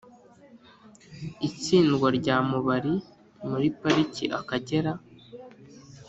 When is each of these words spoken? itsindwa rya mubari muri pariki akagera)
itsindwa 1.47 2.07
rya 2.17 2.37
mubari 2.49 2.93
muri 3.47 3.67
pariki 3.79 4.25
akagera) 4.39 4.91